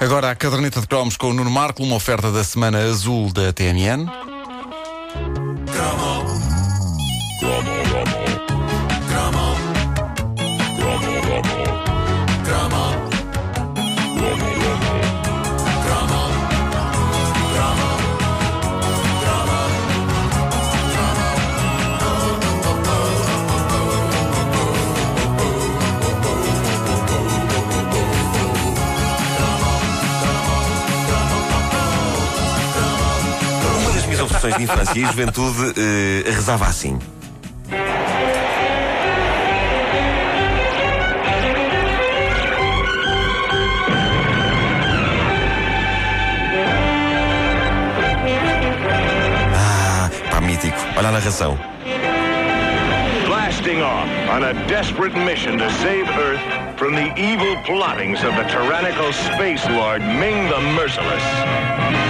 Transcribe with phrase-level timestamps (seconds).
[0.00, 3.52] Agora a caderneta de cromos com o Nuno Marco, uma oferta da Semana Azul da
[3.52, 4.39] TMN.
[34.22, 36.98] Obsessões de infância e juventude eh, rezava assim.
[49.54, 50.76] Ah, pá, mítico.
[50.96, 51.58] Olha a narração.
[53.26, 58.44] blasting off on a desperate mission to save Earth from the evil plottings of the
[58.44, 62.09] tyrannical space lord Ming the Merciless.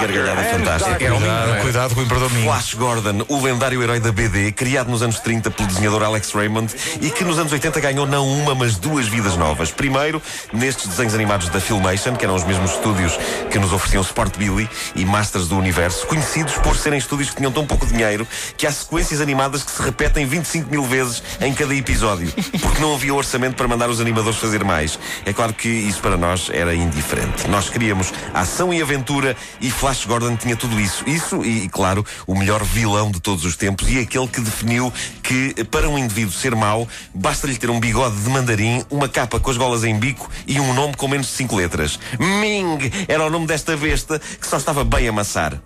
[0.00, 1.04] Gargalhada fantástica.
[1.04, 2.30] É o Cuidado, cuidado com o Imperador.
[2.30, 6.74] Flash Gordon, o lendário herói da BD, criado nos anos 30 pelo desenhador Alex Raymond
[7.00, 9.70] e que nos anos 80 ganhou não uma, mas duas vidas novas.
[9.70, 13.18] Primeiro, nestes desenhos animados da Filmation, que eram os mesmos estúdios
[13.50, 17.52] que nos ofereciam Sport Billy e Masters do Universo, conhecidos por serem estúdios que tinham
[17.52, 18.26] tão pouco dinheiro
[18.56, 22.94] que há sequências animadas que se repetem 25 mil vezes em cada episódio, porque não
[22.94, 24.98] havia orçamento para mandar os animadores fazer mais.
[25.26, 27.48] É claro que isso para nós era indiferente.
[27.48, 31.02] Nós queríamos ação e aventura e Flash Gordon tinha tudo isso.
[31.06, 34.92] Isso e, e, claro, o melhor vilão de todos os tempos e aquele que definiu
[35.22, 39.50] que para um indivíduo ser mau basta-lhe ter um bigode de mandarim, uma capa com
[39.50, 41.98] as golas em bico e um nome com menos de cinco letras.
[42.18, 45.58] Ming era o nome desta besta que só estava bem a amassar.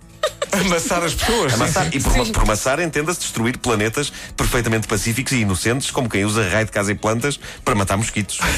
[0.53, 1.53] Amassar as pessoas.
[1.53, 6.47] Amassar, e por, por amassar entenda-se destruir planetas perfeitamente pacíficos e inocentes, como quem usa
[6.47, 8.39] raio de casa e plantas para matar mosquitos.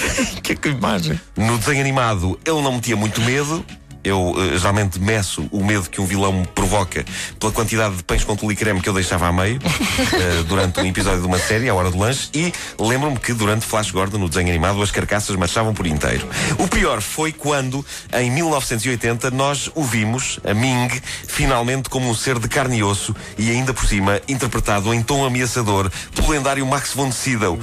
[0.44, 1.20] Que, que imagem.
[1.36, 3.66] No desenho animado, ele não metia muito medo.
[4.06, 7.04] Eu eh, geralmente meço o medo que um vilão me provoca
[7.40, 9.60] pela quantidade de pães com tule e creme que eu deixava a meio
[10.14, 12.30] eh, durante um episódio de uma série, à hora do lanche.
[12.34, 16.28] E lembro-me que durante Flash Gordon, no desenho animado, as carcaças marchavam por inteiro.
[16.60, 20.90] O pior foi quando, em 1980, nós o vimos, a Ming,
[21.28, 25.26] finalmente como um ser de carne e osso e ainda por cima interpretado em tom
[25.26, 27.58] ameaçador pelo lendário Max von Sydow,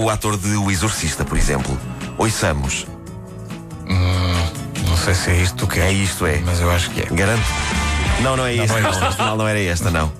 [0.00, 1.78] o ator de O Exorcista, por exemplo.
[2.16, 2.91] Ouçamos.
[5.04, 5.92] Não sei se é isto que É é.
[5.92, 6.38] isto, é.
[6.46, 7.06] Mas eu acho que é.
[7.06, 7.42] Garanto.
[8.22, 8.68] Não, não é isto.
[8.68, 9.04] não é Não, isto.
[9.04, 10.12] afinal não era esta, não.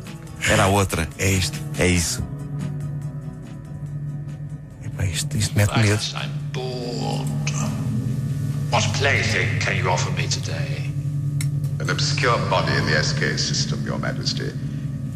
[0.49, 1.09] Era a outra.
[1.19, 1.57] É isto.
[1.79, 2.21] É isso.
[4.85, 6.03] Epá, isto, isto mete medo.
[6.17, 7.31] I'm bored.
[8.73, 10.91] What plaything can you offer me today?
[11.81, 14.51] An obscure body in the SK system, Your Majesty.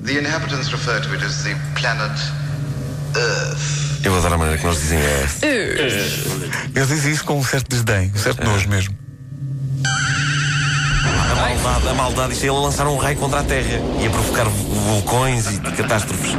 [0.05, 2.13] The inhabitants refer to it as the planet
[3.17, 4.05] Earth.
[4.05, 5.27] Eu adoro a maneira que nós dizem é.
[6.73, 8.95] Eu disse isso com um certo desdém, um certo nojo mesmo.
[11.67, 14.07] A maldade, a maldade, isto é ele a lançar um raio contra a Terra e
[14.07, 16.31] a provocar vulcões e catástrofes.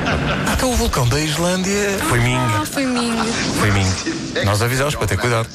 [0.53, 1.99] Até o vulcão da Islândia.
[2.07, 2.37] Foi Ming.
[2.37, 3.17] Ah, foi Ming.
[3.59, 4.45] Foi Ming.
[4.45, 5.49] Nós avisamos para ter cuidado.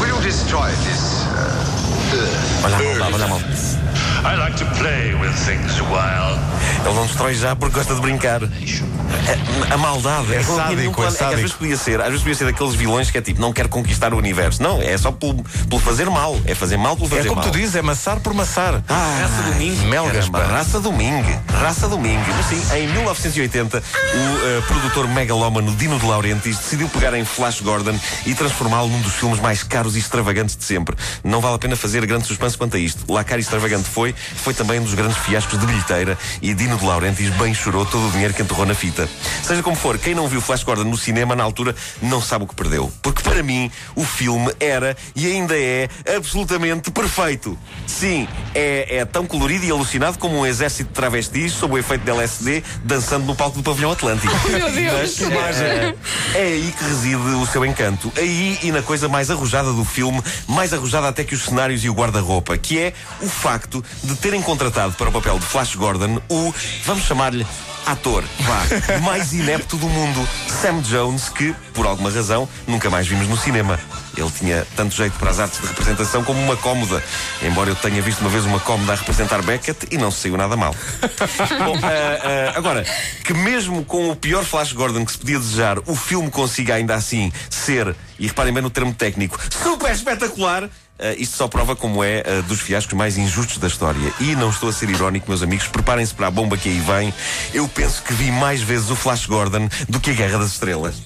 [0.00, 2.64] Will you destroy this uh?
[2.64, 3.60] Olha a maldade, olha a maldade.
[4.24, 6.49] I like to play with things a while.
[6.84, 8.40] Ele não destrói já porque gosta de brincar.
[8.42, 11.10] A, a maldade É tinha sádico, plano.
[11.10, 11.58] é É que às vezes sádico.
[11.58, 14.16] podia ser, às vezes podia ser daqueles vilões que é tipo, não quer conquistar o
[14.16, 14.62] universo.
[14.62, 16.38] Não, é só pelo, pelo fazer mal.
[16.46, 17.50] É fazer mal pelo fazer É como mal.
[17.50, 18.82] tu dizes, é maçar por maçar.
[18.88, 19.76] Ah, Raça do Ming.
[19.86, 20.28] Melgas.
[20.28, 21.22] Raça do Ming.
[21.52, 22.18] Raça do Ming.
[22.36, 27.60] Mas sim, em 1980, o eh, produtor megalómano Dino de Laurentiis decidiu pegar em Flash
[27.60, 30.96] Gordon e transformá-lo num dos filmes mais caros e extravagantes de sempre.
[31.22, 33.04] Não vale a pena fazer grande suspense quanto a isto.
[33.12, 36.69] Lá caro e extravagante foi, foi também um dos grandes fiascos de bilheteira e Dino
[36.76, 39.08] de Laurentiis bem chorou todo o dinheiro que enterrou na fita.
[39.42, 42.46] Seja como for, quem não viu Flash Gordon no cinema na altura não sabe o
[42.46, 42.92] que perdeu.
[43.02, 47.58] Porque para mim, o filme era e ainda é absolutamente perfeito.
[47.86, 52.04] Sim, é, é tão colorido e alucinado como um exército de travestis sob o efeito
[52.04, 54.32] de LSD dançando no palco do pavilhão Atlântico.
[54.48, 55.20] Meu Deus.
[55.20, 55.94] Mas, é,
[56.34, 58.12] é aí que reside o seu encanto.
[58.16, 61.88] Aí e na coisa mais arrojada do filme, mais arrojada até que os cenários e
[61.88, 66.20] o guarda-roupa, que é o facto de terem contratado para o papel de Flash Gordon
[66.28, 66.54] o,
[66.84, 67.46] vamos chamar-lhe,
[67.86, 73.28] ator, vá, mais inepto do mundo, Sam Jones, que, por alguma razão, nunca mais vimos
[73.28, 73.78] no cinema.
[74.16, 77.02] Ele tinha tanto jeito para as artes de representação como uma cómoda.
[77.42, 80.36] Embora eu tenha visto uma vez uma cómoda a representar Beckett e não se saiu
[80.36, 80.74] nada mal.
[81.64, 82.84] Bom, ah, ah, agora,
[83.24, 86.94] que mesmo com o pior Flash Gordon que se podia desejar, o filme consiga ainda
[86.94, 90.68] assim ser, e reparem bem no termo técnico, super espetacular.
[91.00, 94.12] Ah, isto só prova como é ah, dos fiascos mais injustos da história.
[94.20, 97.12] E não estou a ser irónico, meus amigos, preparem-se para a bomba que aí vem.
[97.52, 100.96] Eu penso que vi mais vezes o Flash Gordon do que a Guerra das Estrelas.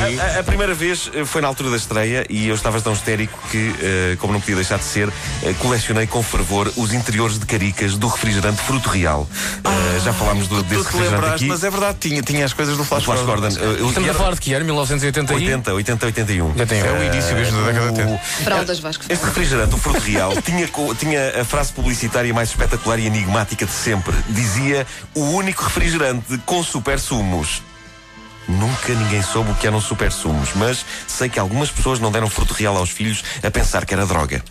[0.00, 2.92] A, a- a primeira vez eh, foi na altura da estreia e eu estava tão
[2.92, 5.08] histérico que, eh, como não podia deixar de ser,
[5.42, 9.28] eh, colecionei com fervor os interiores de caricas do refrigerante Fruto Real.
[9.64, 11.46] Eh, já falámos do, Tu desse te refrigerante aqui.
[11.46, 13.48] mas é verdade, tinha, tinha as coisas do Flash, Flash Gordon.
[13.48, 14.64] eu- Estamos e a era falar de que ano?
[14.64, 15.36] 1980 e...
[15.36, 16.56] 80, 80, 81.
[16.56, 18.18] Já tem É o início mesmo da década de 80.
[18.44, 19.04] Fraldas Vasco.
[19.08, 20.68] Este refrigerante, o Fruto Real, tinha,
[20.98, 24.14] tinha a frase publicitária mais espetacular e enigmática de sempre.
[24.30, 27.62] Dizia o único refrigerante com super sumos.
[28.58, 32.28] Nunca ninguém soube o que eram super sumos, mas sei que algumas pessoas não deram
[32.28, 34.42] fruto real aos filhos a pensar que era droga.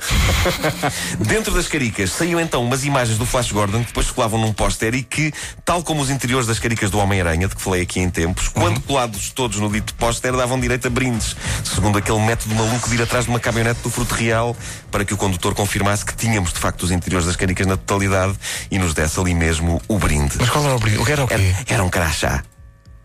[1.20, 4.94] Dentro das caricas saíam então umas imagens do Flash Gordon que depois colavam num póster
[4.96, 5.34] e que,
[5.66, 8.80] tal como os interiores das caricas do Homem-Aranha, de que falei aqui em tempos, quando
[8.82, 13.02] colados todos no dito póster, davam direito a brindes, segundo aquele método maluco de ir
[13.02, 14.56] atrás de uma caminhonete do fruto real
[14.92, 18.34] para que o condutor confirmasse que tínhamos de facto os interiores das caricas na totalidade
[18.72, 20.36] e nos desse ali mesmo o brinde.
[20.40, 21.02] Mas qual era o brinco?
[21.02, 21.34] O que era o quê?
[21.34, 22.44] Era, era um crachá.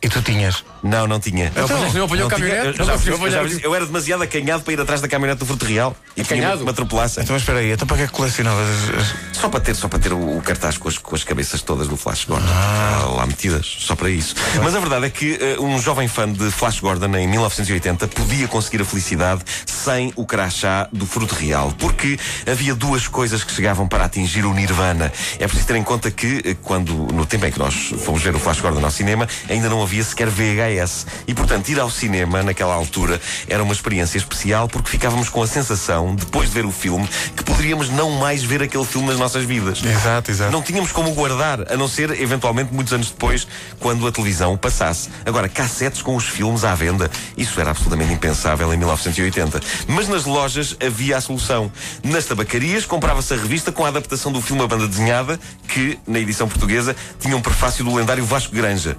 [0.03, 0.63] E tu tinhas?
[0.83, 1.47] Não, não tinha.
[1.47, 2.67] Então, não apanhou a caminhonete?
[2.67, 3.61] eu, Não já- conseguiu eu já- apanhar.
[3.65, 6.63] eu era demasiado acanhado para ir atrás da caminhonete do Fruto Real e Acanhado?
[6.63, 7.21] me atropelasse.
[7.21, 9.75] Então, mas espera aí, então para que é que colecionavas as- as- Só para ter,
[9.75, 12.45] só para ter o, o cartaz com as, com as cabeças todas do Flash Gordon
[12.47, 12.99] Ah.
[13.07, 14.35] lá, lá metidas, só para isso.
[14.63, 18.47] Mas a verdade é que eh, um jovem fã de Flash Gordon em 1980 podia
[18.47, 19.41] conseguir a felicidade
[19.85, 22.19] sem o crachá do Fruto Real, porque
[22.51, 25.13] havia duas coisas que chegavam para atingir o Nirvana.
[25.39, 28.35] É preciso ter em conta que eh, quando no tempo em que nós fomos ver
[28.35, 31.07] o Flash Gordon ao cinema, ainda não havia sequer VHS.
[31.29, 35.47] E portanto, ir ao cinema naquela altura era uma experiência especial porque ficávamos com a
[35.47, 37.07] sensação, depois de ver o filme,
[37.37, 39.85] que poderíamos não mais ver aquele filme nas nossas vidas.
[39.85, 40.51] Exato, exato.
[40.51, 43.47] Não tínhamos como guardar, a não ser eventualmente muitos anos depois,
[43.79, 45.11] quando a televisão passasse.
[45.27, 49.61] Agora, cassetes com os filmes à venda, isso era absolutamente impensável em 1980.
[49.87, 51.71] Mas nas lojas havia a solução.
[52.03, 55.39] Nas tabacarias comprava-se a revista com a adaptação do filme A Banda Desenhada,
[55.69, 58.97] que, na edição portuguesa, tinha um prefácio do lendário Vasco Granja.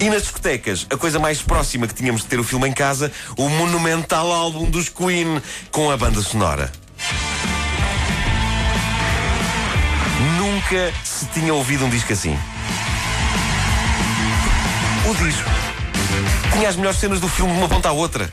[0.00, 3.10] E nas discotecas, a coisa mais próxima que tínhamos de ter o filme em casa,
[3.36, 6.70] o monumental álbum dos Queen com a banda sonora.
[10.36, 12.38] Nunca se tinha ouvido um disco assim.
[15.08, 15.57] O disco
[16.52, 18.28] tinha as melhores cenas do filme de uma ponta à outra.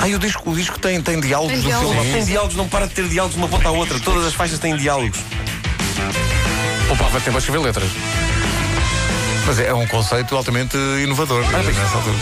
[0.00, 1.94] Ah, e o disco, o disco tem, tem diálogos Tem do diálogos.
[1.94, 2.12] filme.
[2.12, 4.00] Tem diálogos, não para de ter diálogos de uma ponta à outra.
[4.00, 5.18] Todas as faixas têm diálogos.
[6.88, 7.88] Poupava tempo a escrever letras.
[9.46, 12.16] Mas é um conceito altamente inovador nessa altura.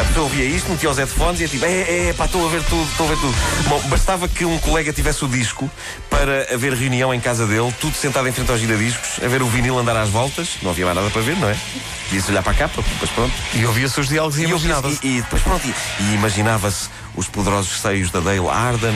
[0.00, 2.50] A pessoa ouvia isto, metia os headphones e é tipo, é, é, pá, estou a
[2.50, 3.34] ver tudo, estou a ver tudo.
[3.68, 5.70] Bom, bastava que um colega tivesse o disco
[6.10, 9.46] para haver reunião em casa dele, tudo sentado em frente aos giradiscos, a ver o
[9.46, 10.56] vinil andar às voltas.
[10.62, 11.56] Não havia mais nada para ver, não é?
[12.04, 13.32] Podia-se olhar para a capa, depois pronto.
[13.54, 14.98] E ouvia-se os diálogos e E, imaginava-se.
[15.02, 18.94] e, e depois pronto, e, e imaginava-se os poderosos seios da Dale Arden,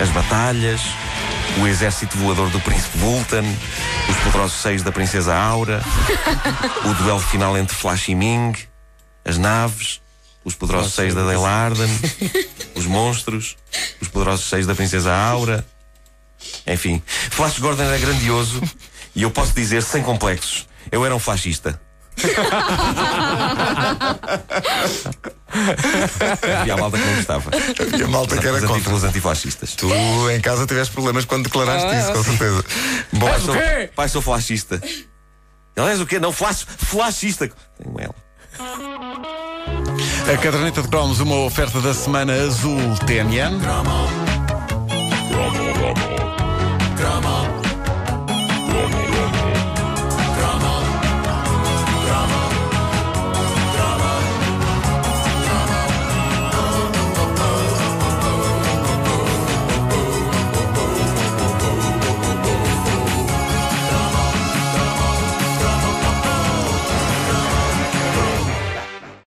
[0.00, 0.80] as batalhas,
[1.60, 3.44] o exército voador do príncipe Vultan,
[4.08, 5.80] os poderosos seios da princesa Aura,
[6.84, 8.52] o duelo final entre Flash e Ming,
[9.24, 10.00] as naves,
[10.44, 11.88] os poderosos seios da Dale Arden,
[12.74, 13.56] os monstros,
[14.00, 15.64] os poderosos seios da princesa Aura.
[16.66, 18.60] Enfim, Flash Gordon era grandioso
[19.14, 21.80] e eu posso dizer sem complexos, eu era um fascista.
[26.60, 27.50] Havia a malta que não gostava.
[27.80, 28.94] Havia malta que era contra.
[28.94, 29.74] Os antifascistas.
[29.74, 29.88] Tu
[30.30, 32.64] em casa tiveste problemas quando declaraste isso, com certeza.
[33.12, 33.90] Bom, Pai, o sou, quê?
[33.94, 34.80] pai, sou flashista.
[35.74, 36.18] Ele és o quê?
[36.18, 37.50] Não, flash, flashista.
[37.78, 38.14] Tenho ela.
[38.58, 43.60] A caderneta de cromos, uma oferta da semana azul TNN.